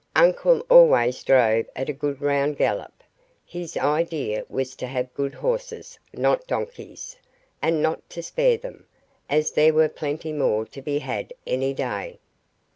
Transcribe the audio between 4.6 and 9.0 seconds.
to have good horses, not donkeys, and not to spare them,